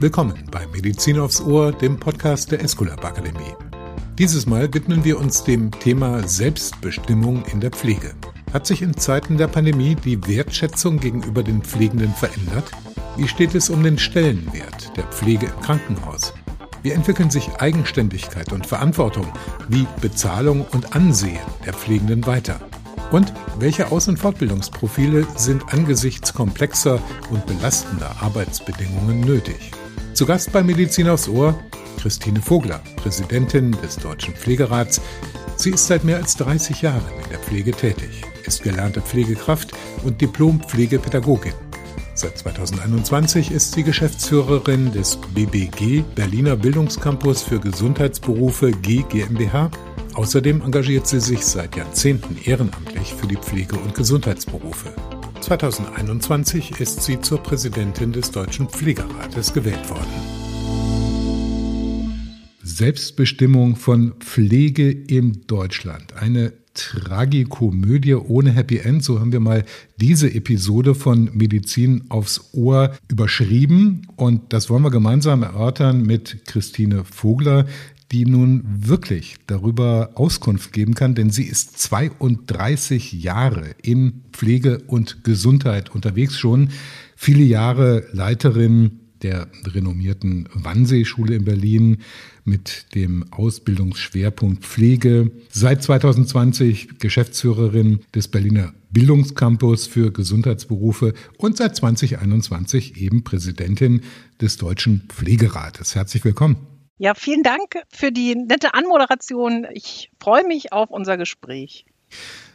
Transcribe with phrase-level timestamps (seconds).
[0.00, 3.56] Willkommen bei Medizin aufs Ohr, dem Podcast der Esculap Akademie.
[4.18, 8.14] Dieses Mal widmen wir uns dem Thema Selbstbestimmung in der Pflege.
[8.52, 12.70] Hat sich in Zeiten der Pandemie die Wertschätzung gegenüber den Pflegenden verändert?
[13.16, 16.32] Wie steht es um den Stellenwert der Pflege im Krankenhaus?
[16.84, 19.26] Wie entwickeln sich Eigenständigkeit und Verantwortung,
[19.68, 22.60] wie Bezahlung und Ansehen der Pflegenden weiter?
[23.10, 29.70] Und welche Aus- und Fortbildungsprofile sind angesichts komplexer und belastender Arbeitsbedingungen nötig?
[30.14, 31.58] Zu Gast bei Medizin aufs Ohr
[31.98, 35.00] Christine Vogler, Präsidentin des Deutschen Pflegerats.
[35.56, 39.72] Sie ist seit mehr als 30 Jahren in der Pflege tätig, ist gelernte Pflegekraft
[40.04, 41.67] und Diplom-Pflegepädagogin.
[42.18, 49.70] Seit 2021 ist sie Geschäftsführerin des BBG Berliner Bildungscampus für Gesundheitsberufe G GmbH.
[50.14, 54.92] Außerdem engagiert sie sich seit Jahrzehnten ehrenamtlich für die Pflege- und Gesundheitsberufe.
[55.42, 60.37] 2021 ist sie zur Präsidentin des Deutschen Pflegerates gewählt worden.
[62.68, 66.14] Selbstbestimmung von Pflege in Deutschland.
[66.14, 69.02] Eine Tragikomödie ohne Happy End.
[69.02, 69.64] So haben wir mal
[69.96, 74.06] diese Episode von Medizin aufs Ohr überschrieben.
[74.16, 77.66] Und das wollen wir gemeinsam erörtern mit Christine Vogler,
[78.12, 85.24] die nun wirklich darüber Auskunft geben kann, denn sie ist 32 Jahre in Pflege und
[85.24, 86.70] Gesundheit unterwegs schon,
[87.16, 91.98] viele Jahre Leiterin der renommierten Wannsee-Schule in Berlin
[92.48, 95.30] mit dem Ausbildungsschwerpunkt Pflege.
[95.50, 104.02] Seit 2020 Geschäftsführerin des Berliner Bildungscampus für Gesundheitsberufe und seit 2021 eben Präsidentin
[104.40, 105.94] des Deutschen Pflegerates.
[105.94, 106.56] Herzlich willkommen.
[106.96, 109.66] Ja, vielen Dank für die nette Anmoderation.
[109.72, 111.84] Ich freue mich auf unser Gespräch.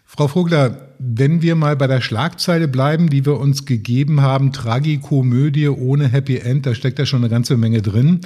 [0.06, 5.70] Frau Vogler, wenn wir mal bei der Schlagzeile bleiben, die wir uns gegeben haben, Tragikomödie
[5.70, 8.22] ohne Happy End, da steckt ja schon eine ganze Menge drin.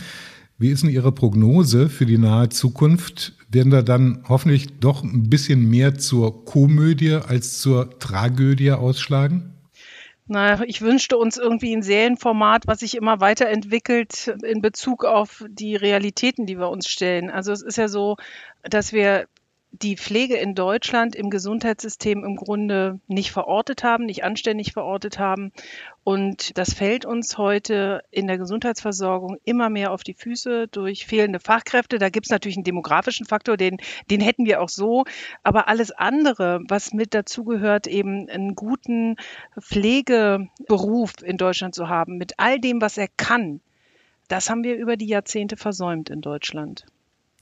[0.59, 3.33] Wie ist denn Ihre Prognose für die nahe Zukunft?
[3.47, 9.53] Werden da dann hoffentlich doch ein bisschen mehr zur Komödie als zur Tragödie ausschlagen?
[10.25, 15.75] Na, ich wünschte uns irgendwie ein Serienformat, was sich immer weiterentwickelt in Bezug auf die
[15.75, 17.29] Realitäten, die wir uns stellen.
[17.29, 18.17] Also es ist ja so,
[18.63, 19.27] dass wir
[19.71, 25.51] die Pflege in Deutschland im Gesundheitssystem im Grunde nicht verortet haben, nicht anständig verortet haben.
[26.07, 31.41] Und das fällt uns heute in der Gesundheitsversorgung immer mehr auf die Füße durch fehlende
[31.41, 31.97] Fachkräfte.
[31.97, 33.75] Da gibt es natürlich einen demografischen Faktor, den,
[34.09, 35.03] den hätten wir auch so.
[35.43, 39.17] Aber alles andere, was mit dazugehört, eben einen guten
[39.59, 43.59] Pflegeberuf in Deutschland zu haben, mit all dem, was er kann,
[44.29, 46.85] das haben wir über die Jahrzehnte versäumt in Deutschland.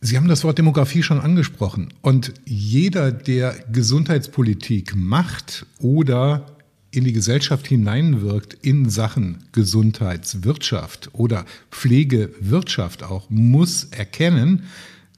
[0.01, 1.93] Sie haben das Wort Demografie schon angesprochen.
[2.01, 6.54] Und jeder, der Gesundheitspolitik macht oder
[6.95, 14.63] in die Gesellschaft hineinwirkt in Sachen Gesundheitswirtschaft oder Pflegewirtschaft auch, muss erkennen,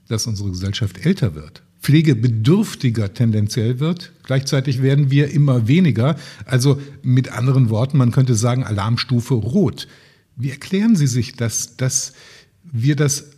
[0.08, 1.64] dass unsere Gesellschaft älter wird.
[1.82, 4.12] Pflegebedürftiger tendenziell wird.
[4.24, 6.18] Gleichzeitig werden wir immer weniger.
[6.46, 9.88] Also mit anderen Worten, man könnte sagen, Alarmstufe rot.
[10.36, 12.14] Wie erklären Sie sich das, dass
[12.64, 13.32] wir das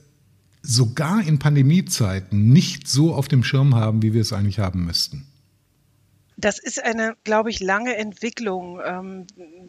[0.61, 5.28] sogar in Pandemiezeiten nicht so auf dem Schirm haben, wie wir es eigentlich haben müssten?
[6.39, 8.79] Das ist eine, glaube ich, lange Entwicklung.
[8.85, 9.27] Ähm,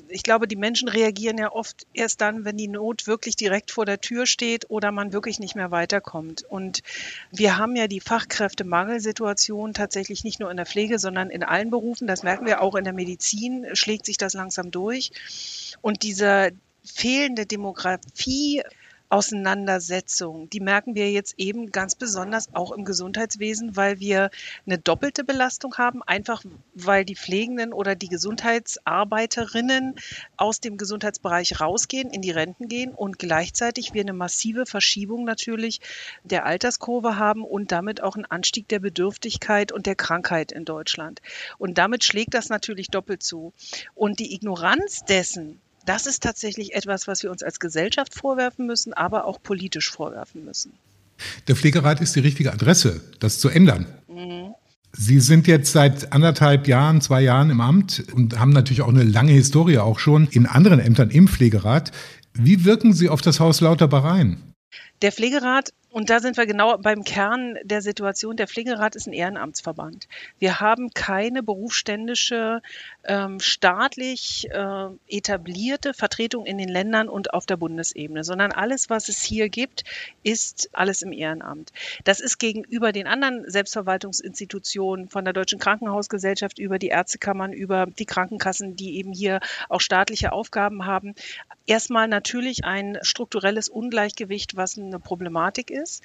[0.09, 3.87] ich glaube, die Menschen reagieren ja oft erst dann, wenn die Not wirklich direkt vor
[3.87, 6.45] der Tür steht oder man wirklich nicht mehr weiterkommt.
[6.49, 6.83] Und
[7.33, 12.07] wir haben ja die Fachkräftemangelsituation tatsächlich nicht nur in der Pflege, sondern in allen Berufen.
[12.07, 15.11] Das merken wir auch in der Medizin, schlägt sich das langsam durch.
[15.83, 16.53] Und diese
[16.85, 18.63] fehlende Demografie
[19.11, 20.49] Auseinandersetzung.
[20.51, 24.31] Die merken wir jetzt eben ganz besonders auch im Gesundheitswesen, weil wir
[24.67, 26.45] eine doppelte Belastung haben, einfach
[26.75, 29.97] weil die Pflegenden oder die Gesundheitsarbeiterinnen
[30.37, 35.81] aus dem Gesundheitsbereich rausgehen, in die Renten gehen und gleichzeitig wir eine massive Verschiebung natürlich
[36.23, 41.21] der Alterskurve haben und damit auch einen Anstieg der Bedürftigkeit und der Krankheit in Deutschland.
[41.59, 43.53] Und damit schlägt das natürlich doppelt zu.
[43.95, 48.93] Und die Ignoranz dessen, das ist tatsächlich etwas, was wir uns als Gesellschaft vorwerfen müssen,
[48.93, 50.73] aber auch politisch vorwerfen müssen.
[51.49, 53.87] Der Pflegerat ist die richtige Adresse, das zu ändern.
[54.09, 54.55] Mhm.
[54.93, 59.05] Sie sind jetzt seit anderthalb Jahren, zwei Jahren im Amt und haben natürlich auch eine
[59.05, 61.93] lange Historie auch schon in anderen Ämtern im Pflegerat.
[62.35, 64.55] Wie wirken Sie auf das Haus Lauterbach rein?
[65.03, 68.37] Der Pflegerat Und da sind wir genau beim Kern der Situation.
[68.37, 70.07] Der Pflegerat ist ein Ehrenamtsverband.
[70.39, 72.63] Wir haben keine berufsständische,
[73.05, 79.09] ähm, staatlich äh, etablierte Vertretung in den Ländern und auf der Bundesebene, sondern alles, was
[79.09, 79.83] es hier gibt,
[80.23, 81.73] ist alles im Ehrenamt.
[82.05, 88.07] Das ist gegenüber den anderen Selbstverwaltungsinstitutionen von der Deutschen Krankenhausgesellschaft über die Ärztekammern, über die
[88.07, 91.17] Krankenkassen, die eben hier auch staatliche Aufgaben haben,
[91.67, 96.03] erstmal natürlich ein strukturelles Ungleichgewicht, was eine Problematik ist ist,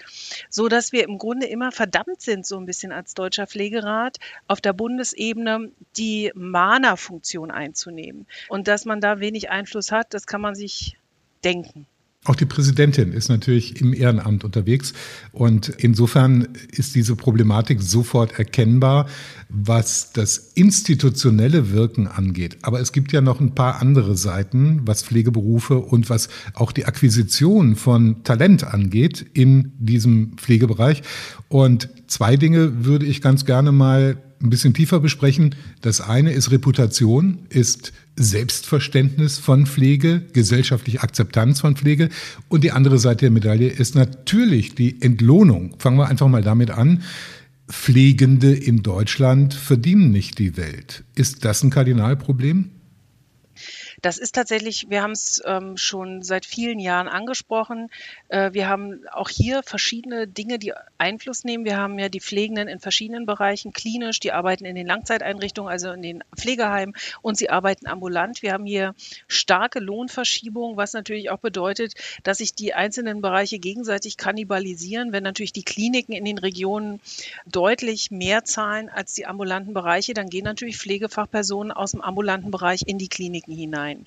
[0.49, 4.17] so dass wir im Grunde immer verdammt sind, so ein bisschen als deutscher Pflegerat
[4.47, 8.27] auf der Bundesebene die Mahnerfunktion einzunehmen.
[8.49, 10.97] Und dass man da wenig Einfluss hat, das kann man sich
[11.43, 11.87] denken.
[12.25, 14.93] Auch die Präsidentin ist natürlich im Ehrenamt unterwegs
[15.31, 19.05] und insofern ist diese Problematik sofort erkennbar,
[19.47, 22.57] was das institutionelle Wirken angeht.
[22.63, 26.85] Aber es gibt ja noch ein paar andere Seiten, was Pflegeberufe und was auch die
[26.85, 31.03] Akquisition von Talent angeht in diesem Pflegebereich.
[31.47, 35.55] Und zwei Dinge würde ich ganz gerne mal ein bisschen tiefer besprechen.
[35.81, 42.09] Das eine ist Reputation, ist Selbstverständnis von Pflege, gesellschaftliche Akzeptanz von Pflege.
[42.47, 45.75] Und die andere Seite der Medaille ist natürlich die Entlohnung.
[45.79, 47.03] Fangen wir einfach mal damit an.
[47.67, 51.03] Pflegende in Deutschland verdienen nicht die Welt.
[51.15, 52.69] Ist das ein Kardinalproblem?
[54.01, 57.89] Das ist tatsächlich, wir haben es ähm, schon seit vielen Jahren angesprochen.
[58.27, 61.65] Äh, wir haben auch hier verschiedene Dinge, die Einfluss nehmen.
[61.65, 65.91] Wir haben ja die Pflegenden in verschiedenen Bereichen, klinisch, die arbeiten in den Langzeiteinrichtungen, also
[65.91, 68.41] in den Pflegeheimen und sie arbeiten ambulant.
[68.41, 68.95] Wir haben hier
[69.27, 71.93] starke Lohnverschiebungen, was natürlich auch bedeutet,
[72.23, 76.99] dass sich die einzelnen Bereiche gegenseitig kannibalisieren, wenn natürlich die Kliniken in den Regionen
[77.45, 82.81] deutlich mehr zahlen als die ambulanten Bereiche, dann gehen natürlich Pflegefachpersonen aus dem ambulanten Bereich
[82.85, 84.05] in die Kliniken hinein hinein.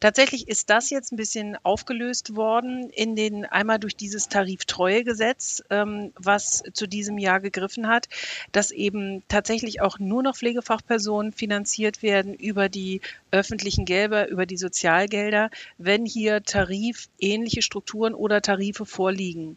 [0.00, 6.12] Tatsächlich ist das jetzt ein bisschen aufgelöst worden in den einmal durch dieses Tariftreuegesetz, ähm,
[6.16, 8.08] was zu diesem Jahr gegriffen hat,
[8.52, 13.00] dass eben tatsächlich auch nur noch Pflegefachpersonen finanziert werden über die
[13.30, 19.56] öffentlichen Gelder, über die Sozialgelder, wenn hier tarifähnliche Strukturen oder Tarife vorliegen.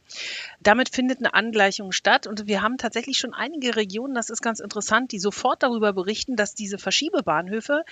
[0.59, 4.59] Damit findet eine Angleichung statt und wir haben tatsächlich schon einige Regionen, das ist ganz
[4.59, 7.83] interessant, die sofort darüber berichten, dass diese Verschiebebahnhöfe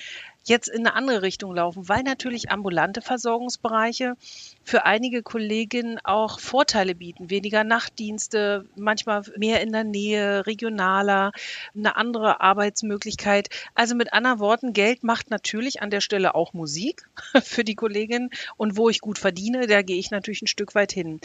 [0.49, 4.15] jetzt in eine andere Richtung laufen, weil natürlich ambulante Versorgungsbereiche
[4.63, 7.29] für einige Kolleginnen auch Vorteile bieten.
[7.29, 11.31] Weniger Nachtdienste, manchmal mehr in der Nähe, regionaler,
[11.75, 13.49] eine andere Arbeitsmöglichkeit.
[13.75, 17.09] Also mit anderen Worten, Geld macht natürlich an der Stelle auch Musik
[17.43, 18.29] für die Kolleginnen.
[18.57, 21.21] Und wo ich gut verdiene, da gehe ich natürlich ein Stück weit hin.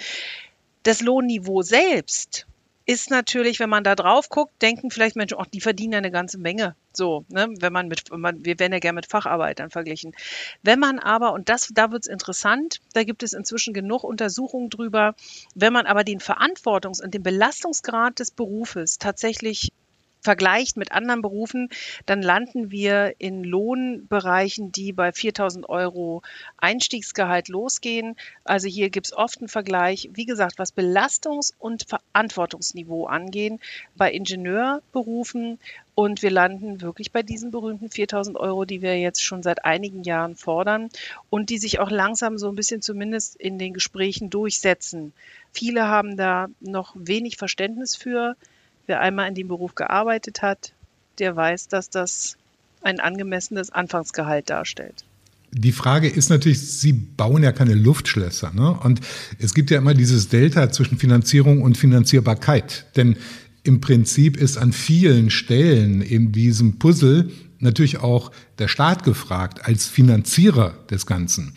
[0.85, 2.47] Das Lohnniveau selbst
[2.87, 6.11] ist natürlich, wenn man da drauf guckt, denken vielleicht Menschen, ach, die verdienen ja eine
[6.11, 6.77] ganze Menge.
[6.93, 10.15] So, ne, wenn man mit, man, wir werden ja gerne mit Facharbeitern verglichen.
[10.63, 14.71] Wenn man aber, und das, da wird es interessant, da gibt es inzwischen genug Untersuchungen
[14.71, 15.15] drüber,
[15.55, 19.73] wenn man aber den Verantwortungs- und den Belastungsgrad des Berufes tatsächlich
[20.25, 21.69] vergleicht mit anderen Berufen,
[22.07, 26.23] dann landen wir in Lohnbereichen, die bei 4000 Euro
[26.57, 28.17] Einstiegsgehalt losgehen.
[28.43, 33.61] Also hier gibt es oft einen Vergleich, wie gesagt, was Belastungs- und Verantwortungsniveau angehen,
[33.97, 35.59] bei Ingenieurberufen.
[35.95, 40.03] Und wir landen wirklich bei diesen berühmten 4000 Euro, die wir jetzt schon seit einigen
[40.03, 40.89] Jahren fordern
[41.31, 45.13] und die sich auch langsam so ein bisschen zumindest in den Gesprächen durchsetzen.
[45.53, 48.37] Viele haben da noch wenig Verständnis für.
[48.87, 50.73] Wer einmal in dem Beruf gearbeitet hat,
[51.19, 52.37] der weiß, dass das
[52.83, 55.05] ein angemessenes Anfangsgehalt darstellt.
[55.53, 58.53] Die Frage ist natürlich, Sie bauen ja keine Luftschlösser.
[58.53, 58.77] Ne?
[58.83, 59.01] Und
[59.39, 62.87] es gibt ja immer dieses Delta zwischen Finanzierung und Finanzierbarkeit.
[62.97, 63.17] Denn
[63.63, 69.87] im Prinzip ist an vielen Stellen in diesem Puzzle natürlich auch der Staat gefragt als
[69.87, 71.55] Finanzierer des Ganzen.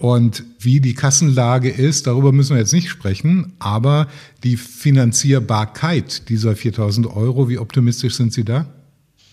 [0.00, 4.06] Und wie die Kassenlage ist, darüber müssen wir jetzt nicht sprechen, aber
[4.44, 8.66] die Finanzierbarkeit dieser 4000 Euro, wie optimistisch sind Sie da?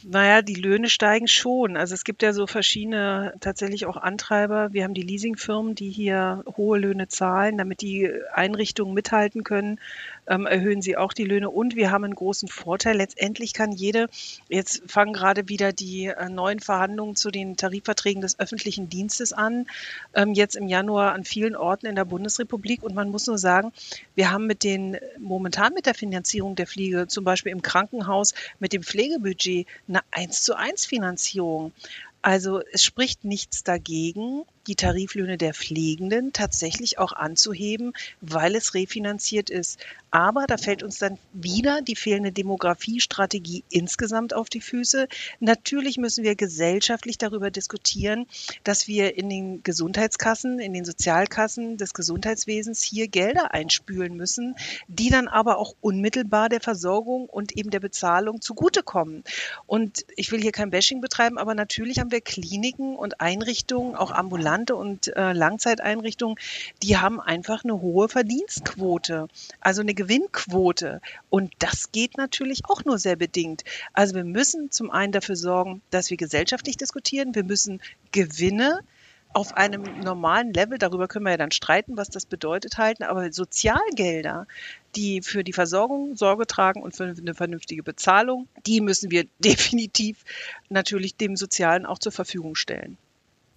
[0.07, 1.77] Naja, die Löhne steigen schon.
[1.77, 4.74] Also es gibt ja so verschiedene tatsächlich auch Antreiber.
[4.74, 9.79] Wir haben die Leasingfirmen, die hier hohe Löhne zahlen, damit die Einrichtungen mithalten können
[10.27, 11.50] ähm, erhöhen sie auch die Löhne.
[11.50, 12.98] Und wir haben einen großen Vorteil.
[12.98, 14.08] Letztendlich kann jede,
[14.50, 19.67] jetzt fangen gerade wieder die äh, neuen Verhandlungen zu den Tarifverträgen des öffentlichen Dienstes an,
[20.13, 22.84] ähm, jetzt im Januar an vielen Orten in der Bundesrepublik.
[22.84, 23.72] Und man muss nur sagen,
[24.15, 28.74] wir haben mit den, momentan mit der Finanzierung der Pflege, zum Beispiel im Krankenhaus, mit
[28.74, 31.72] dem Pflegebudget eine 1 zu 1 Finanzierung.
[32.22, 39.50] Also es spricht nichts dagegen, die Tariflöhne der Pflegenden tatsächlich auch anzuheben, weil es refinanziert
[39.50, 39.79] ist.
[40.12, 45.10] Aber da fällt uns dann wieder die fehlende Demografiestrategie insgesamt auf die Füße.
[45.41, 48.25] Natürlich müssen wir gesellschaftlich darüber diskutieren,
[48.63, 54.55] dass wir in den Gesundheitskassen, in den Sozialkassen des Gesundheitswesens hier Gelder einspülen müssen,
[54.88, 59.25] die dann aber auch unmittelbar der Versorgung und eben der Bezahlung zugutekommen.
[59.67, 64.12] Und ich will hier kein Bashing betreiben, aber natürlich haben wir Kliniken und Einrichtungen, auch
[64.55, 66.38] ambulante und äh, Langzeiteinrichtungen,
[66.81, 69.27] die haben einfach eine hohe Verdienstquote.
[69.59, 71.01] Also eine Gewinnquote.
[71.29, 73.63] Und das geht natürlich auch nur sehr bedingt.
[73.93, 77.35] Also wir müssen zum einen dafür sorgen, dass wir gesellschaftlich diskutieren.
[77.35, 77.81] Wir müssen
[78.12, 78.79] Gewinne
[79.33, 83.33] auf einem normalen Level, darüber können wir ja dann streiten, was das bedeutet halten, aber
[83.33, 84.47] Sozialgelder,
[84.95, 90.24] die für die Versorgung Sorge tragen und für eine vernünftige Bezahlung, die müssen wir definitiv
[90.69, 92.97] natürlich dem Sozialen auch zur Verfügung stellen.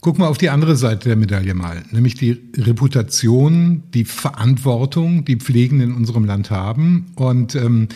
[0.00, 5.36] Gucken wir auf die andere Seite der Medaille mal, nämlich die Reputation, die Verantwortung, die
[5.36, 7.06] Pflegen in unserem Land haben.
[7.16, 7.88] Und ähm,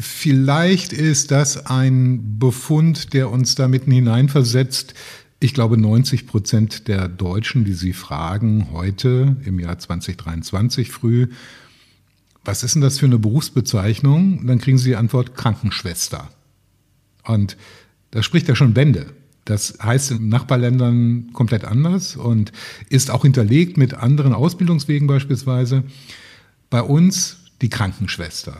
[0.00, 4.94] vielleicht ist das ein Befund, der uns da mitten hineinversetzt.
[5.40, 11.28] Ich glaube, 90 Prozent der Deutschen, die Sie fragen, heute im Jahr 2023 früh,
[12.44, 14.46] was ist denn das für eine Berufsbezeichnung?
[14.46, 16.30] Dann kriegen Sie die Antwort Krankenschwester.
[17.24, 17.56] Und
[18.12, 19.12] da spricht ja schon Bände.
[19.48, 22.52] Das heißt in Nachbarländern komplett anders und
[22.90, 25.84] ist auch hinterlegt mit anderen Ausbildungswegen beispielsweise.
[26.68, 28.58] Bei uns die Krankenschwester.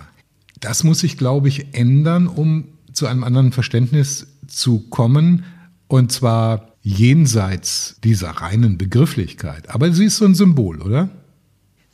[0.60, 5.44] Das muss sich, glaube ich, ändern, um zu einem anderen Verständnis zu kommen.
[5.88, 9.68] Und zwar jenseits dieser reinen Begrifflichkeit.
[9.68, 11.10] Aber sie ist so ein Symbol, oder?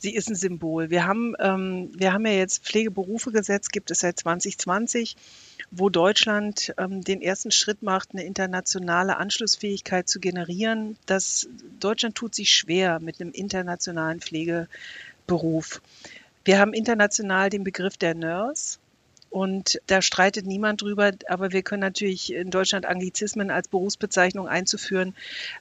[0.05, 0.91] Sie ist ein Symbol.
[0.91, 5.15] Wir haben, ähm, wir haben ja jetzt Pflegeberufegesetz, gibt es seit 2020
[5.71, 10.95] wo Deutschland ähm, den ersten Schritt macht, eine internationale Anschlussfähigkeit zu generieren.
[11.07, 15.81] Das, Deutschland tut sich schwer mit einem internationalen Pflegeberuf.
[16.43, 18.77] Wir haben international den Begriff der Nurse.
[19.29, 25.13] Und da streitet niemand drüber, aber wir können natürlich in Deutschland Anglizismen als Berufsbezeichnung einzuführen.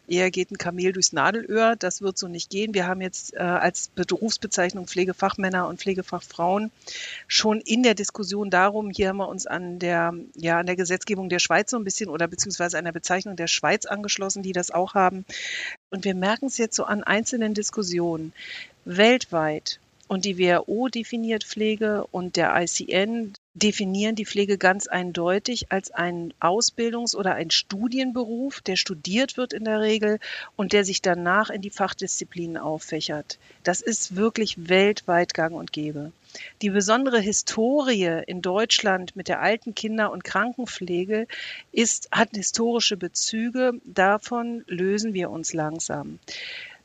[0.06, 2.72] Eher geht ein Kamel durchs Nadelöhr, das wird so nicht gehen.
[2.72, 6.70] Wir haben jetzt äh, als Berufsbezeichnung Pflegefachmänner und Pflegefachfrauen
[7.26, 11.28] schon in der Diskussion darum, hier haben wir uns an der, ja, an der Gesetzgebung
[11.28, 14.70] der Schweiz so ein bisschen oder beziehungsweise an der Bezeichnung der Schweiz angeschlossen, die das
[14.70, 15.24] auch haben.
[15.90, 18.32] Und wir merken es jetzt so an einzelnen Diskussionen.
[18.84, 25.92] Weltweit und die WHO definiert Pflege und der ICN definieren die Pflege ganz eindeutig als
[25.92, 30.18] einen Ausbildungs- oder einen Studienberuf, der studiert wird in der Regel
[30.56, 33.38] und der sich danach in die Fachdisziplinen auffächert.
[33.62, 36.12] Das ist wirklich weltweit gang und gäbe.
[36.62, 41.28] Die besondere Historie in Deutschland mit der alten Kinder- und Krankenpflege
[41.70, 43.74] ist, hat historische Bezüge.
[43.84, 46.18] Davon lösen wir uns langsam.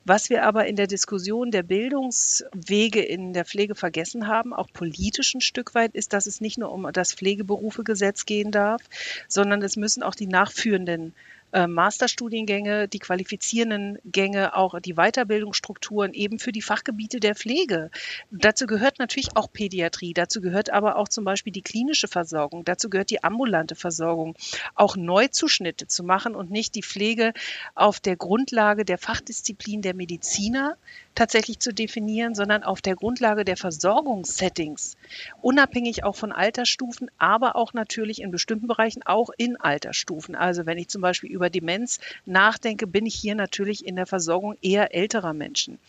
[0.09, 5.35] Was wir aber in der Diskussion der Bildungswege in der Pflege vergessen haben, auch politisch
[5.35, 8.81] ein Stück weit, ist, dass es nicht nur um das Pflegeberufegesetz gehen darf,
[9.27, 11.13] sondern es müssen auch die nachführenden
[11.51, 17.89] äh, Masterstudiengänge, die qualifizierenden Gänge, auch die Weiterbildungsstrukturen eben für die Fachgebiete der Pflege.
[18.31, 22.89] Dazu gehört natürlich auch Pädiatrie, dazu gehört aber auch zum Beispiel die klinische Versorgung, dazu
[22.89, 24.35] gehört die ambulante Versorgung,
[24.75, 27.33] auch Neuzuschnitte zu machen und nicht die Pflege
[27.75, 30.77] auf der Grundlage der Fachdisziplin der Mediziner
[31.15, 34.95] tatsächlich zu definieren, sondern auf der Grundlage der Versorgungssettings,
[35.41, 40.35] unabhängig auch von Altersstufen, aber auch natürlich in bestimmten Bereichen auch in Altersstufen.
[40.35, 44.58] Also wenn ich zum Beispiel über Demenz nachdenke, bin ich hier natürlich in der Versorgung
[44.62, 45.79] eher älterer Menschen.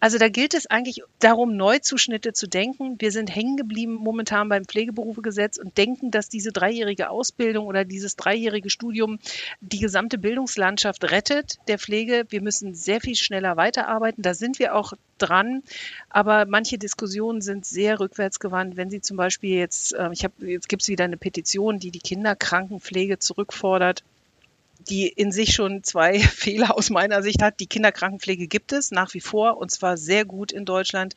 [0.00, 2.96] Also da gilt es eigentlich darum, Neuzuschnitte zu denken.
[2.98, 8.16] Wir sind hängen geblieben momentan beim Pflegeberufegesetz und denken, dass diese dreijährige Ausbildung oder dieses
[8.16, 9.20] dreijährige Studium
[9.60, 12.24] die gesamte Bildungslandschaft rettet der Pflege.
[12.30, 14.22] Wir müssen sehr viel schneller weiterarbeiten.
[14.22, 15.62] Da sind wir auch dran,
[16.10, 18.76] aber manche Diskussionen sind sehr rückwärtsgewandt.
[18.76, 21.92] Wenn Sie zum Beispiel jetzt, äh, ich habe, jetzt gibt es wieder eine Petition, die
[21.92, 24.02] die Kinderkrankenpflege zurückfordert
[24.88, 27.60] die in sich schon zwei Fehler aus meiner Sicht hat.
[27.60, 31.14] Die Kinderkrankenpflege gibt es nach wie vor und zwar sehr gut in Deutschland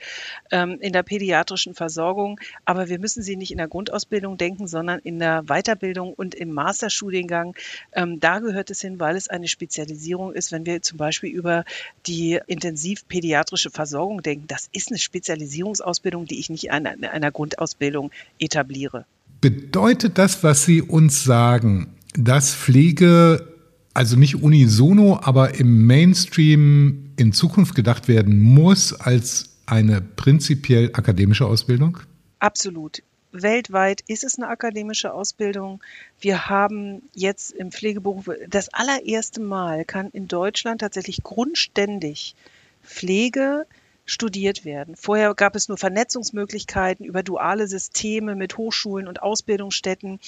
[0.51, 2.39] ähm, in der pädiatrischen Versorgung.
[2.65, 6.51] Aber wir müssen sie nicht in der Grundausbildung denken, sondern in der Weiterbildung und im
[6.51, 7.55] Masterstudiengang.
[7.93, 11.65] Ähm, da gehört es hin, weil es eine Spezialisierung ist, wenn wir zum Beispiel über
[12.07, 14.47] die intensivpädiatrische Versorgung denken.
[14.47, 19.05] Das ist eine Spezialisierungsausbildung, die ich nicht in einer, in einer Grundausbildung etabliere.
[19.41, 23.54] Bedeutet das, was Sie uns sagen, dass Pflege
[23.95, 31.47] also nicht unisono, aber im Mainstream in Zukunft gedacht werden muss als eine prinzipiell akademische
[31.47, 31.97] Ausbildung?
[32.39, 33.01] Absolut
[33.41, 35.81] weltweit ist es eine akademische Ausbildung.
[36.19, 42.35] Wir haben jetzt im Pflegeberuf das allererste Mal kann in Deutschland tatsächlich grundständig
[42.83, 43.65] Pflege
[44.05, 44.95] studiert werden.
[44.95, 50.19] Vorher gab es nur Vernetzungsmöglichkeiten über duale Systeme mit Hochschulen und Ausbildungsstätten.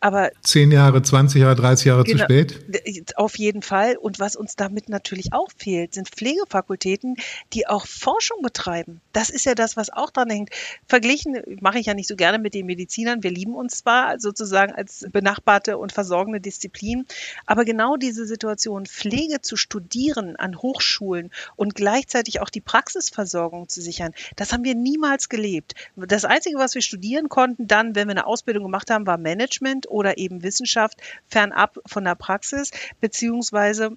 [0.00, 3.16] Aber zehn Jahre, 20 Jahre, 30 Jahre genau, zu spät?
[3.16, 3.96] Auf jeden Fall.
[3.96, 7.16] Und was uns damit natürlich auch fehlt, sind Pflegefakultäten,
[7.54, 9.00] die auch Forschung betreiben.
[9.12, 10.50] Das ist ja das, was auch dran hängt.
[10.86, 13.22] Verglichen mache ich ja nicht so gerne mit den Medizinern.
[13.22, 17.06] Wir lieben uns zwar sozusagen als benachbarte und versorgende Disziplin,
[17.46, 23.68] aber genau diese Situation, Pflege zu studieren an Hochschulen und gleichzeitig auch die Praxis Versorgung
[23.68, 24.12] zu sichern.
[24.36, 25.74] Das haben wir niemals gelebt.
[25.96, 29.88] Das Einzige, was wir studieren konnten, dann, wenn wir eine Ausbildung gemacht haben, war Management
[29.88, 33.96] oder eben Wissenschaft fernab von der Praxis, beziehungsweise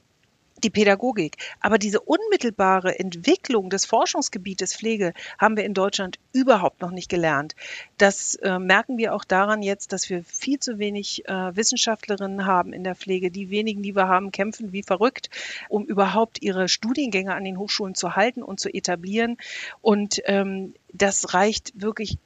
[0.64, 1.38] die Pädagogik.
[1.60, 7.56] Aber diese unmittelbare Entwicklung des Forschungsgebietes Pflege haben wir in Deutschland überhaupt noch nicht gelernt.
[7.98, 12.74] Das äh, merken wir auch daran jetzt, dass wir viel zu wenig äh, Wissenschaftlerinnen haben
[12.74, 13.32] in der Pflege.
[13.32, 15.30] Die wenigen, die wir haben, kämpfen wie verrückt,
[15.70, 19.38] um überhaupt ihre Studiengänge an den Hochschulen zu halten und zu etablieren.
[19.82, 22.18] Und ähm, das reicht wirklich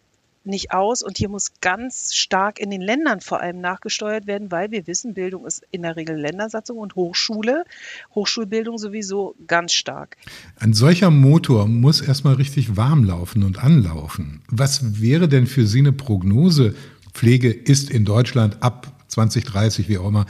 [0.50, 4.72] nicht aus und hier muss ganz stark in den Ländern vor allem nachgesteuert werden, weil
[4.72, 7.64] wir wissen, Bildung ist in der Regel Ländersatzung und Hochschule,
[8.14, 10.18] Hochschulbildung sowieso ganz stark.
[10.58, 14.42] Ein solcher Motor muss erstmal richtig warm laufen und anlaufen.
[14.50, 16.76] Was wäre denn für Sie eine Prognose?
[17.14, 20.26] Pflege ist in Deutschland ab 2030, wie auch immer,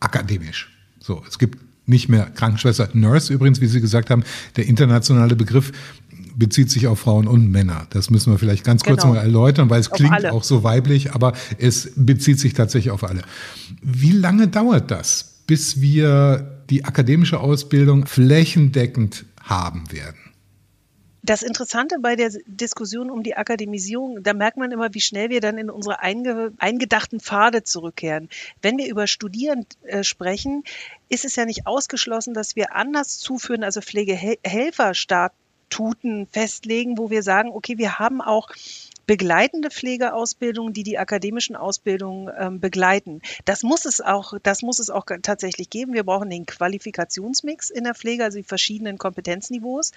[0.00, 0.70] akademisch.
[0.98, 4.24] So, es gibt nicht mehr Krankenschwester, Nurse übrigens, wie Sie gesagt haben,
[4.56, 5.72] der internationale Begriff
[6.36, 7.86] bezieht sich auf Frauen und Männer.
[7.90, 9.14] Das müssen wir vielleicht ganz kurz genau.
[9.14, 10.32] mal erläutern, weil es auf klingt alle.
[10.32, 13.22] auch so weiblich, aber es bezieht sich tatsächlich auf alle.
[13.82, 20.18] Wie lange dauert das, bis wir die akademische Ausbildung flächendeckend haben werden?
[21.22, 25.40] Das Interessante bei der Diskussion um die Akademisierung, da merkt man immer, wie schnell wir
[25.40, 28.28] dann in unsere einge eingedachten Pfade zurückkehren.
[28.60, 30.64] Wenn wir über Studieren äh, sprechen,
[31.08, 35.32] ist es ja nicht ausgeschlossen, dass wir anders zuführen, also Pflegehelfer stark
[35.74, 38.48] Statuten festlegen, wo wir sagen, okay, wir haben auch
[39.06, 43.20] begleitende Pflegeausbildungen, die die akademischen Ausbildungen ähm, begleiten.
[43.44, 45.92] Das muss es auch, das muss es auch tatsächlich geben.
[45.92, 49.92] Wir brauchen den Qualifikationsmix in der Pflege, also die verschiedenen Kompetenzniveaus.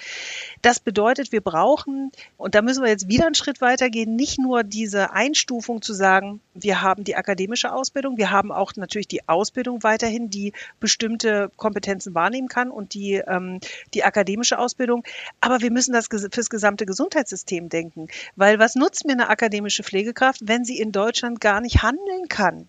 [0.61, 4.63] Das bedeutet, wir brauchen, und da müssen wir jetzt wieder einen Schritt weitergehen, nicht nur
[4.63, 9.83] diese Einstufung zu sagen, wir haben die akademische Ausbildung, wir haben auch natürlich die Ausbildung
[9.83, 13.59] weiterhin, die bestimmte Kompetenzen wahrnehmen kann und die, ähm,
[13.93, 15.03] die akademische Ausbildung.
[15.39, 19.84] Aber wir müssen das fürs gesamte Gesundheitssystem denken, weil was nutzt nutzt mir eine akademische
[19.84, 22.68] Pflegekraft, wenn sie in Deutschland gar nicht handeln kann?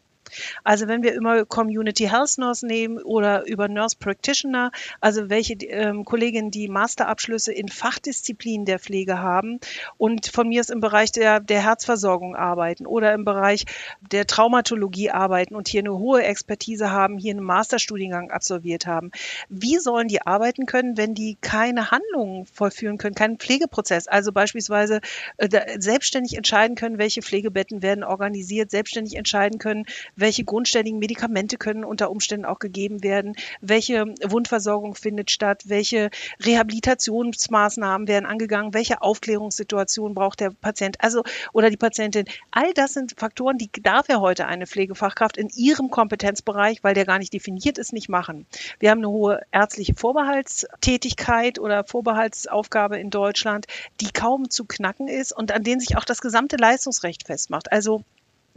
[0.65, 4.71] Also wenn wir immer Community Health Nurse nehmen oder über Nurse Practitioner,
[5.01, 9.61] also welche ähm, Kolleginnen, die Masterabschlüsse in Fachdisziplinen der Pflege haben
[9.97, 13.65] und von mir ist im Bereich der, der Herzversorgung arbeiten oder im Bereich
[14.01, 19.11] der Traumatologie arbeiten und hier eine hohe Expertise haben, hier einen Masterstudiengang absolviert haben.
[19.49, 25.01] Wie sollen die arbeiten können, wenn die keine Handlungen vollführen können, keinen Pflegeprozess, also beispielsweise
[25.37, 29.87] äh, selbstständig entscheiden können, welche Pflegebetten werden organisiert, selbstständig entscheiden können,
[30.19, 36.11] welche grundständigen Medikamente können unter Umständen auch gegeben werden, welche Wundversorgung findet statt, welche
[36.45, 42.25] Rehabilitationsmaßnahmen werden angegangen, welche Aufklärungssituation braucht der Patient, also oder die Patientin.
[42.51, 47.05] All das sind Faktoren, die darf ja heute eine Pflegefachkraft in ihrem Kompetenzbereich, weil der
[47.05, 48.47] gar nicht definiert ist, nicht machen.
[48.79, 53.67] Wir haben eine hohe ärztliche Vorbehaltstätigkeit oder Vorbehaltsaufgabe in Deutschland,
[54.01, 57.73] die kaum zu knacken ist und an denen sich auch das gesamte Leistungsrecht festmacht.
[57.73, 58.03] Also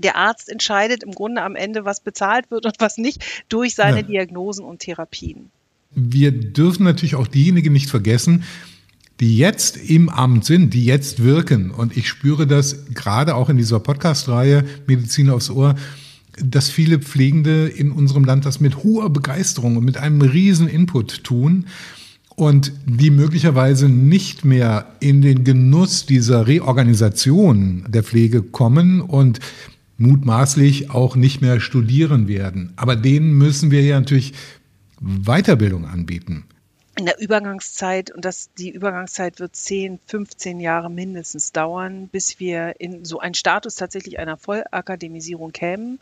[0.02, 4.02] der Arzt entscheidet im Grunde am Ende, was bezahlt wird und was nicht, durch seine
[4.02, 4.04] ja.
[4.04, 5.52] Diagnosen und Therapien.
[5.94, 8.44] Wir dürfen natürlich auch diejenigen nicht vergessen,
[9.20, 11.70] die jetzt im Amt sind, die jetzt wirken.
[11.70, 15.76] Und ich spüre das gerade auch in dieser Podcast-Reihe Medizin aufs Ohr,
[16.44, 21.24] dass viele Pflegende in unserem Land das mit hoher Begeisterung und mit einem riesen Input
[21.24, 21.68] tun
[22.36, 29.40] und die möglicherweise nicht mehr in den Genuss dieser Reorganisation der Pflege kommen und
[30.02, 32.74] mutmaßlich auch nicht mehr studieren werden.
[32.76, 34.34] Aber denen müssen wir ja natürlich
[35.00, 36.46] Weiterbildung anbieten.
[36.98, 42.76] In der Übergangszeit, und das, die Übergangszeit wird 10, 15 Jahre mindestens dauern, bis wir
[42.80, 46.00] in so einen Status tatsächlich einer Vollakademisierung kämen.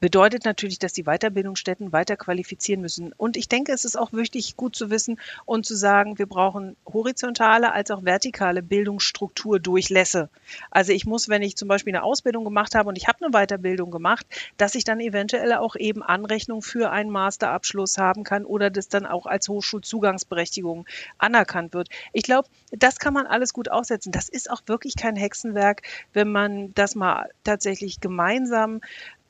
[0.00, 3.12] Bedeutet natürlich, dass die Weiterbildungsstätten weiter qualifizieren müssen.
[3.16, 6.76] Und ich denke, es ist auch wichtig, gut zu wissen und zu sagen, wir brauchen
[6.86, 10.30] horizontale als auch vertikale Bildungsstrukturdurchlässe.
[10.70, 13.32] Also ich muss, wenn ich zum Beispiel eine Ausbildung gemacht habe und ich habe eine
[13.32, 14.26] Weiterbildung gemacht,
[14.56, 19.06] dass ich dann eventuell auch eben Anrechnung für einen Masterabschluss haben kann oder das dann
[19.06, 20.86] auch als Hochschulzugangsberechtigung
[21.18, 21.88] anerkannt wird.
[22.12, 24.12] Ich glaube, das kann man alles gut aufsetzen.
[24.12, 28.80] Das ist auch wirklich kein Hexenwerk, wenn man das mal tatsächlich gemeinsam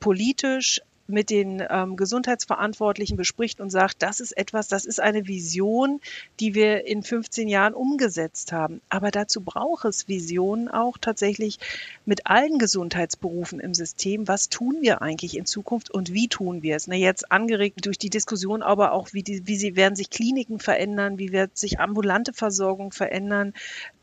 [0.03, 6.01] politisch mit den ähm, Gesundheitsverantwortlichen bespricht und sagt, das ist etwas, das ist eine Vision,
[6.41, 8.81] die wir in 15 Jahren umgesetzt haben.
[8.89, 11.57] Aber dazu braucht es Visionen auch tatsächlich
[12.05, 14.27] mit allen Gesundheitsberufen im System.
[14.27, 16.87] Was tun wir eigentlich in Zukunft und wie tun wir es?
[16.87, 20.59] Na, jetzt angeregt durch die Diskussion, aber auch, wie, die, wie sie werden sich Kliniken
[20.59, 23.53] verändern, wie wird sich ambulante Versorgung verändern.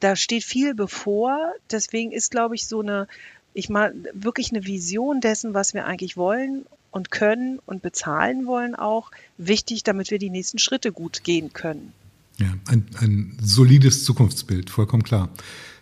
[0.01, 1.53] Da steht viel bevor.
[1.71, 3.07] Deswegen ist, glaube ich, so eine
[3.55, 8.75] ich mal wirklich eine Vision dessen, was wir eigentlich wollen und können und bezahlen wollen
[8.75, 11.93] auch wichtig, damit wir die nächsten Schritte gut gehen können.
[12.39, 15.29] Ja, ein, ein solides Zukunftsbild, vollkommen klar.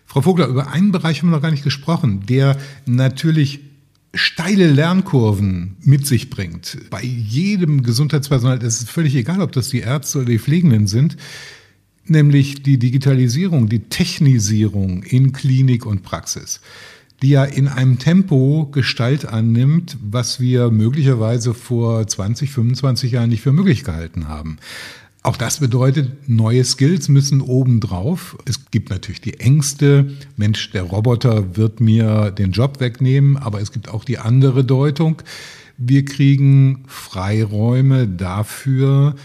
[0.06, 3.60] Frau Vogler, über einen Bereich haben wir noch gar nicht gesprochen, der natürlich
[4.14, 6.78] steile Lernkurven mit sich bringt.
[6.90, 11.16] Bei jedem Gesundheitspersonal ist es völlig egal, ob das die Ärzte oder die Pflegenden sind,
[12.06, 16.60] nämlich die Digitalisierung, die Technisierung in Klinik und Praxis
[17.22, 23.42] die ja in einem Tempo Gestalt annimmt, was wir möglicherweise vor 20, 25 Jahren nicht
[23.42, 24.58] für möglich gehalten haben.
[25.24, 28.38] Auch das bedeutet, neue Skills müssen obendrauf.
[28.44, 33.72] Es gibt natürlich die Ängste, Mensch, der Roboter wird mir den Job wegnehmen, aber es
[33.72, 35.20] gibt auch die andere Deutung.
[35.76, 39.16] Wir kriegen Freiräume dafür,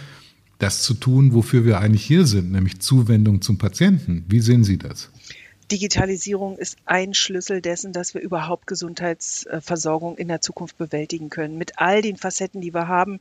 [0.57, 4.25] das zu tun, wofür wir eigentlich hier sind, nämlich Zuwendung zum Patienten.
[4.27, 5.09] Wie sehen Sie das?
[5.73, 11.57] Digitalisierung ist ein Schlüssel dessen, dass wir überhaupt Gesundheitsversorgung in der Zukunft bewältigen können.
[11.57, 13.19] Mit all den Facetten, die wir haben,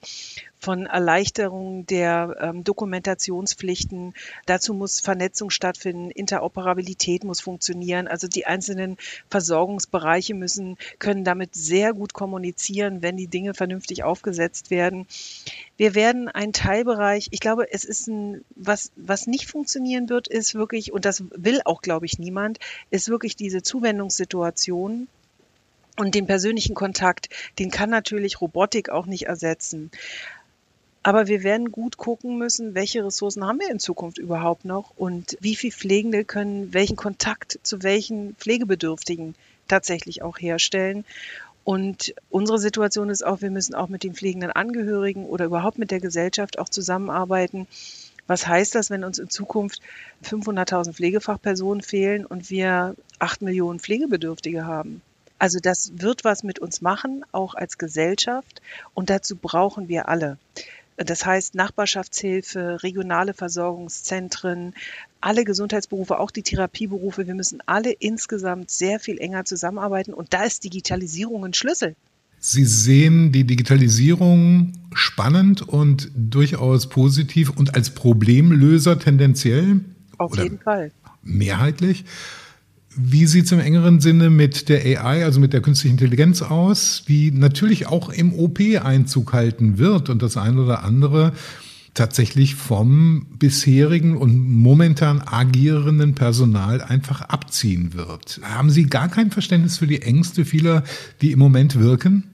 [0.62, 4.14] von Erleichterung der ähm, Dokumentationspflichten.
[4.46, 8.06] Dazu muss Vernetzung stattfinden, Interoperabilität muss funktionieren.
[8.06, 8.96] Also die einzelnen
[9.28, 15.08] Versorgungsbereiche müssen, können damit sehr gut kommunizieren, wenn die Dinge vernünftig aufgesetzt werden.
[15.76, 20.54] Wir werden einen Teilbereich, ich glaube, es ist ein, was, was nicht funktionieren wird, ist
[20.54, 25.08] wirklich, und das will auch, glaube ich, niemand, ist wirklich diese Zuwendungssituation
[25.96, 29.90] und den persönlichen Kontakt, den kann natürlich Robotik auch nicht ersetzen.
[31.04, 35.36] Aber wir werden gut gucken müssen, welche Ressourcen haben wir in Zukunft überhaupt noch und
[35.40, 39.34] wie viele Pflegende können welchen Kontakt zu welchen Pflegebedürftigen
[39.66, 41.04] tatsächlich auch herstellen.
[41.64, 45.90] Und unsere Situation ist auch, wir müssen auch mit den pflegenden Angehörigen oder überhaupt mit
[45.90, 47.66] der Gesellschaft auch zusammenarbeiten.
[48.26, 49.80] Was heißt das, wenn uns in Zukunft
[50.24, 55.02] 500.000 Pflegefachpersonen fehlen und wir 8 Millionen Pflegebedürftige haben?
[55.38, 58.62] Also das wird was mit uns machen, auch als Gesellschaft.
[58.94, 60.38] Und dazu brauchen wir alle.
[60.96, 64.74] Das heißt Nachbarschaftshilfe, regionale Versorgungszentren,
[65.20, 67.26] alle Gesundheitsberufe, auch die Therapieberufe.
[67.26, 71.96] Wir müssen alle insgesamt sehr viel enger zusammenarbeiten und da ist Digitalisierung ein Schlüssel.
[72.44, 79.80] Sie sehen die Digitalisierung spannend und durchaus positiv und als Problemlöser tendenziell?
[80.18, 80.90] Auf jeden Fall.
[81.22, 82.04] Mehrheitlich.
[82.96, 87.04] Wie sieht es im engeren Sinne mit der AI, also mit der künstlichen Intelligenz aus,
[87.08, 91.32] die natürlich auch im OP Einzug halten wird und das eine oder andere
[91.94, 98.40] tatsächlich vom bisherigen und momentan agierenden Personal einfach abziehen wird.
[98.42, 100.84] Haben Sie gar kein Verständnis für die Ängste vieler,
[101.20, 102.32] die im Moment wirken?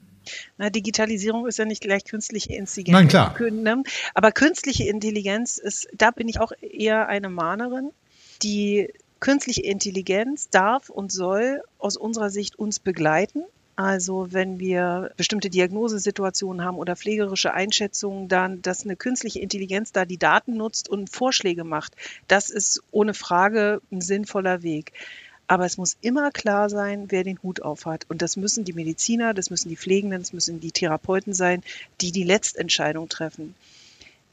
[0.57, 2.93] Na, Digitalisierung ist ja nicht gleich künstliche Intelligenz.
[2.93, 3.35] Nein, klar.
[3.51, 3.83] Ne?
[4.13, 7.89] Aber künstliche Intelligenz ist, da bin ich auch eher eine Mahnerin,
[8.43, 13.43] die Künstliche Intelligenz darf und soll aus unserer Sicht uns begleiten.
[13.75, 20.03] Also wenn wir bestimmte Diagnosesituationen haben oder pflegerische Einschätzungen, dann, dass eine künstliche Intelligenz da
[20.03, 21.95] die Daten nutzt und Vorschläge macht,
[22.27, 24.91] das ist ohne Frage ein sinnvoller Weg.
[25.47, 28.05] Aber es muss immer klar sein, wer den Hut auf hat.
[28.09, 31.63] Und das müssen die Mediziner, das müssen die Pflegenden, das müssen die Therapeuten sein,
[32.01, 33.55] die die Letztentscheidung treffen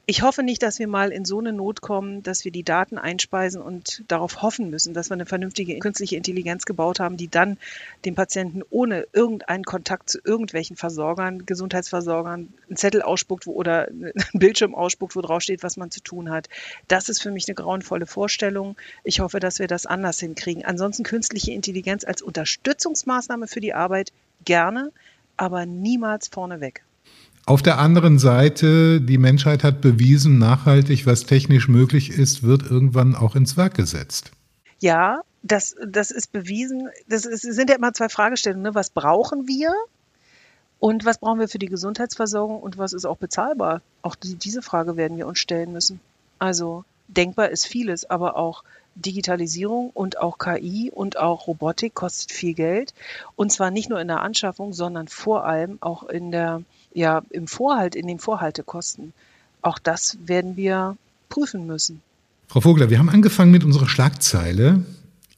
[0.09, 2.97] ich hoffe nicht, dass wir mal in so eine Not kommen, dass wir die Daten
[2.97, 7.59] einspeisen und darauf hoffen müssen, dass wir eine vernünftige künstliche Intelligenz gebaut haben, die dann
[8.05, 14.13] dem Patienten ohne irgendeinen Kontakt zu irgendwelchen Versorgern, Gesundheitsversorgern, einen Zettel ausspuckt wo, oder einen
[14.33, 16.49] Bildschirm ausspuckt, wo drauf steht, was man zu tun hat.
[16.87, 18.77] Das ist für mich eine grauenvolle Vorstellung.
[19.03, 20.65] Ich hoffe, dass wir das anders hinkriegen.
[20.65, 24.13] Ansonsten künstliche Intelligenz als Unterstützungsmaßnahme für die Arbeit
[24.45, 24.93] gerne,
[25.37, 26.85] aber niemals vorneweg.
[27.49, 33.15] Auf der anderen Seite, die Menschheit hat bewiesen, nachhaltig, was technisch möglich ist, wird irgendwann
[33.15, 34.33] auch ins Werk gesetzt.
[34.81, 36.89] Ja, das, das ist bewiesen.
[37.09, 38.65] Das ist, sind ja immer zwei Fragestellungen.
[38.65, 38.75] Ne?
[38.75, 39.73] Was brauchen wir?
[40.81, 43.81] Und was brauchen wir für die Gesundheitsversorgung und was ist auch bezahlbar?
[44.03, 46.01] Auch die, diese Frage werden wir uns stellen müssen.
[46.41, 48.65] Also denkbar ist vieles, aber auch
[48.97, 52.95] Digitalisierung und auch KI und auch Robotik kostet viel Geld.
[53.37, 57.47] Und zwar nicht nur in der Anschaffung, sondern vor allem auch in der, ja, im
[57.47, 59.13] Vorhalt, in den Vorhaltekosten.
[59.63, 60.97] Auch das werden wir
[61.29, 62.03] prüfen müssen.
[62.49, 64.85] Frau Vogler, wir haben angefangen mit unserer Schlagzeile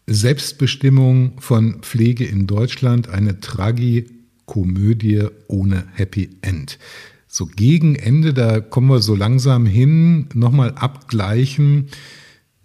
[0.07, 6.79] Selbstbestimmung von Pflege in Deutschland, eine Tragikomödie ohne Happy End.
[7.27, 11.89] So gegen Ende, da kommen wir so langsam hin, nochmal abgleichen.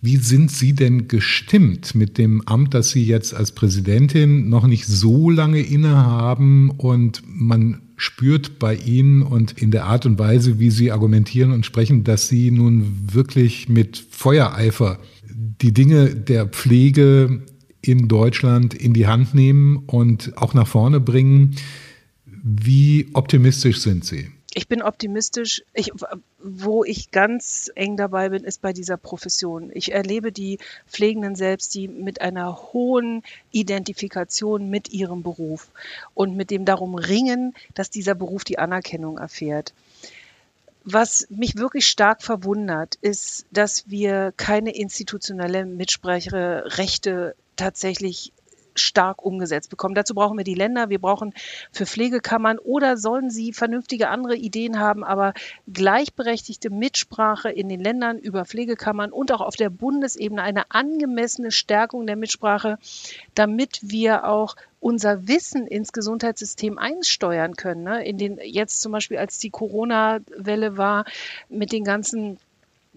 [0.05, 4.85] Wie sind Sie denn gestimmt mit dem Amt, das Sie jetzt als Präsidentin noch nicht
[4.85, 10.71] so lange innehaben und man spürt bei Ihnen und in der Art und Weise, wie
[10.71, 14.99] Sie argumentieren und sprechen, dass Sie nun wirklich mit Feuereifer
[15.61, 17.43] die Dinge der Pflege
[17.79, 21.55] in Deutschland in die Hand nehmen und auch nach vorne bringen.
[22.25, 24.27] Wie optimistisch sind Sie?
[24.55, 25.63] Ich bin optimistisch.
[25.73, 25.91] Ich,
[26.39, 29.71] wo ich ganz eng dabei bin, ist bei dieser Profession.
[29.73, 35.69] Ich erlebe die Pflegenden selbst, die mit einer hohen Identifikation mit ihrem Beruf
[36.13, 39.73] und mit dem darum ringen, dass dieser Beruf die Anerkennung erfährt.
[40.83, 48.33] Was mich wirklich stark verwundert, ist, dass wir keine institutionelle Mitspracherechte tatsächlich
[48.75, 49.95] stark umgesetzt bekommen.
[49.95, 51.33] Dazu brauchen wir die Länder, wir brauchen
[51.71, 55.33] für Pflegekammern oder sollen sie vernünftige andere Ideen haben, aber
[55.71, 62.07] gleichberechtigte Mitsprache in den Ländern über Pflegekammern und auch auf der Bundesebene eine angemessene Stärkung
[62.07, 62.77] der Mitsprache,
[63.35, 67.83] damit wir auch unser Wissen ins Gesundheitssystem einsteuern können.
[67.83, 68.05] Ne?
[68.05, 71.05] In den jetzt zum Beispiel, als die Corona-Welle war,
[71.49, 72.37] mit den ganzen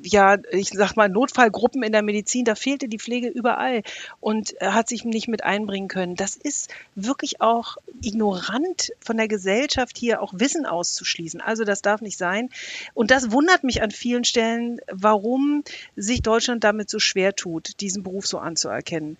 [0.02, 3.82] ja, ich sag mal, Notfallgruppen in der Medizin, da fehlte die Pflege überall
[4.20, 6.16] und hat sich nicht mit einbringen können.
[6.16, 11.40] Das ist wirklich auch ignorant von der Gesellschaft hier auch Wissen auszuschließen.
[11.40, 12.50] Also das darf nicht sein.
[12.94, 15.64] Und das wundert mich an vielen Stellen, warum
[15.96, 19.16] sich Deutschland damit so schwer tut, diesen Beruf so anzuerkennen.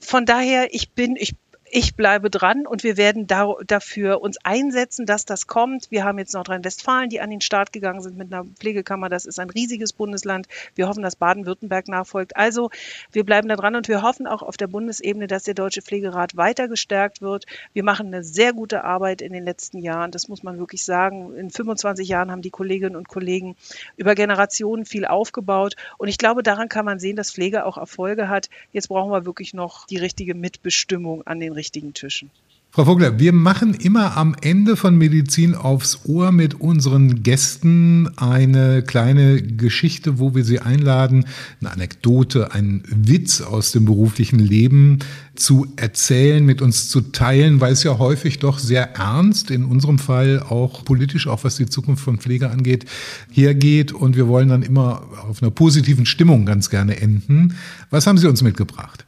[0.00, 1.34] Von daher, ich bin, ich
[1.76, 5.90] ich bleibe dran und wir werden da, dafür uns einsetzen, dass das kommt.
[5.90, 9.08] Wir haben jetzt Nordrhein-Westfalen, die an den Start gegangen sind mit einer Pflegekammer.
[9.08, 10.46] Das ist ein riesiges Bundesland.
[10.76, 12.36] Wir hoffen, dass Baden-Württemberg nachfolgt.
[12.36, 12.70] Also
[13.10, 16.36] wir bleiben da dran und wir hoffen auch auf der Bundesebene, dass der Deutsche Pflegerat
[16.36, 17.44] weiter gestärkt wird.
[17.72, 20.12] Wir machen eine sehr gute Arbeit in den letzten Jahren.
[20.12, 21.34] Das muss man wirklich sagen.
[21.34, 23.56] In 25 Jahren haben die Kolleginnen und Kollegen
[23.96, 25.74] über Generationen viel aufgebaut.
[25.98, 28.48] Und ich glaube, daran kann man sehen, dass Pflege auch Erfolge hat.
[28.70, 32.30] Jetzt brauchen wir wirklich noch die richtige Mitbestimmung an den richtigen richtigen Tischen.
[32.70, 38.82] Frau Vogler, wir machen immer am Ende von Medizin aufs Ohr mit unseren Gästen eine
[38.82, 41.24] kleine Geschichte, wo wir sie einladen,
[41.60, 44.98] eine Anekdote, einen Witz aus dem beruflichen Leben
[45.36, 50.00] zu erzählen, mit uns zu teilen, weil es ja häufig doch sehr ernst, in unserem
[50.00, 52.86] Fall auch politisch, auch was die Zukunft von Pflege angeht,
[53.30, 53.92] hergeht.
[53.92, 57.54] Und wir wollen dann immer auf einer positiven Stimmung ganz gerne enden.
[57.90, 59.06] Was haben Sie uns mitgebracht?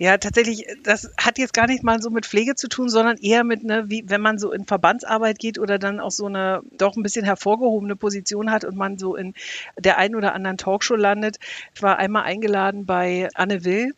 [0.00, 3.42] Ja, tatsächlich, das hat jetzt gar nicht mal so mit Pflege zu tun, sondern eher
[3.42, 6.96] mit, ne, wie wenn man so in Verbandsarbeit geht oder dann auch so eine doch
[6.96, 9.34] ein bisschen hervorgehobene Position hat und man so in
[9.76, 11.38] der einen oder anderen Talkshow landet.
[11.74, 13.92] Ich war einmal eingeladen bei Anne Will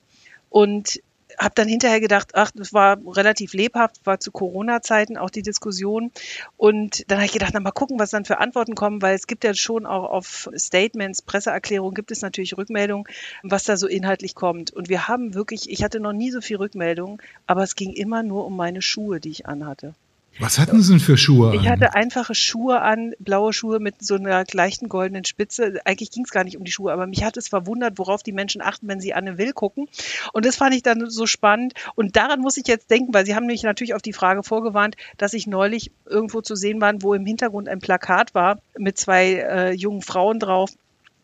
[0.48, 1.00] und
[1.40, 6.12] habe dann hinterher gedacht, ach, das war relativ lebhaft, war zu Corona-Zeiten auch die Diskussion.
[6.56, 9.26] Und dann habe ich gedacht, na mal gucken, was dann für Antworten kommen, weil es
[9.26, 13.06] gibt ja schon auch auf Statements, Presseerklärungen, gibt es natürlich Rückmeldungen,
[13.42, 14.70] was da so inhaltlich kommt.
[14.70, 18.22] Und wir haben wirklich, ich hatte noch nie so viel Rückmeldungen, aber es ging immer
[18.22, 19.94] nur um meine Schuhe, die ich anhatte.
[20.38, 21.54] Was hatten Sie denn für Schuhe an?
[21.54, 25.80] Ich hatte einfache Schuhe an, blaue Schuhe mit so einer leichten goldenen Spitze.
[25.84, 28.32] Eigentlich ging es gar nicht um die Schuhe, aber mich hat es verwundert, worauf die
[28.32, 29.88] Menschen achten, wenn sie Anne Will gucken.
[30.32, 31.74] Und das fand ich dann so spannend.
[31.94, 34.96] Und daran muss ich jetzt denken, weil Sie haben mich natürlich auf die Frage vorgewarnt,
[35.18, 39.34] dass ich neulich irgendwo zu sehen war, wo im Hintergrund ein Plakat war mit zwei
[39.34, 40.70] äh, jungen Frauen drauf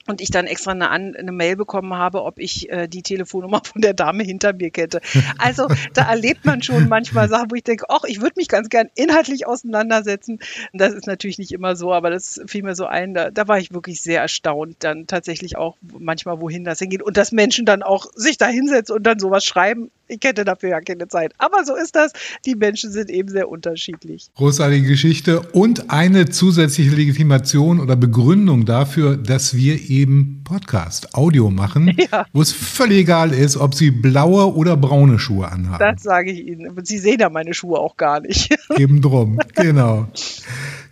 [0.06, 3.82] und ich dann extra eine, eine Mail bekommen habe, ob ich äh, die Telefonnummer von
[3.82, 5.00] der Dame hinter mir kette.
[5.38, 8.68] Also da erlebt man schon manchmal Sachen, wo ich denke, ach, ich würde mich ganz
[8.68, 10.38] gern inhaltlich auseinandersetzen.
[10.72, 13.14] Das ist natürlich nicht immer so, aber das fiel mir so ein.
[13.14, 17.16] Da, da war ich wirklich sehr erstaunt, dann tatsächlich auch manchmal, wohin das hingeht und
[17.16, 19.90] dass Menschen dann auch sich da hinsetzen und dann sowas schreiben.
[20.08, 21.32] Ich hätte dafür ja keine Zeit.
[21.38, 22.12] Aber so ist das.
[22.44, 24.28] Die Menschen sind eben sehr unterschiedlich.
[24.36, 29.95] Großartige Geschichte und eine zusätzliche Legitimation oder Begründung dafür, dass wir eben
[30.44, 32.26] Podcast, Audio machen, ja.
[32.32, 35.78] wo es völlig egal ist, ob Sie blaue oder braune Schuhe anhaben.
[35.78, 36.70] Das sage ich Ihnen.
[36.84, 38.54] Sie sehen ja meine Schuhe auch gar nicht.
[38.76, 40.08] Eben drum, genau.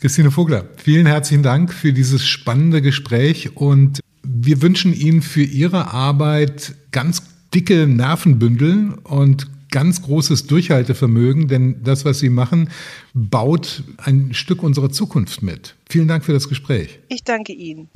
[0.01, 5.93] Christine Vogler, vielen herzlichen Dank für dieses spannende Gespräch und wir wünschen Ihnen für Ihre
[5.93, 7.23] Arbeit ganz
[7.55, 12.71] dicke Nervenbündel und ganz großes Durchhaltevermögen, denn das, was Sie machen,
[13.13, 15.75] baut ein Stück unserer Zukunft mit.
[15.89, 17.01] Vielen Dank für das Gespräch.
[17.09, 17.89] Ich danke Ihnen.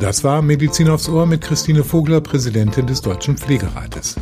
[0.00, 4.16] Das war Medizin aufs Ohr mit Christine Vogler, Präsidentin des Deutschen Pflegerates.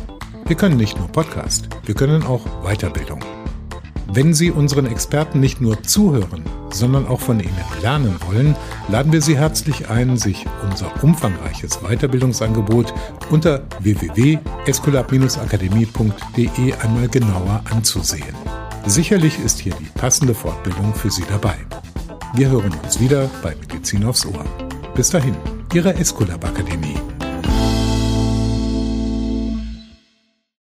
[0.47, 3.19] Wir können nicht nur Podcast, wir können auch Weiterbildung.
[4.11, 8.55] Wenn Sie unseren Experten nicht nur zuhören, sondern auch von ihnen lernen wollen,
[8.87, 12.93] laden wir Sie herzlich ein, sich unser umfangreiches Weiterbildungsangebot
[13.29, 18.35] unter www.escolab-akademie.de einmal genauer anzusehen.
[18.87, 21.57] Sicherlich ist hier die passende Fortbildung für Sie dabei.
[22.35, 24.45] Wir hören uns wieder bei Medizin aufs Ohr.
[24.93, 25.35] Bis dahin,
[25.73, 26.95] Ihre Escolab Akademie.